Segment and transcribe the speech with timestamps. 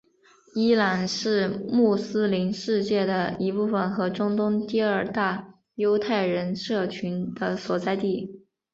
[0.55, 8.41] 伊朗是穆斯林世界的一部分和中东第二大犹太人社群的所在地。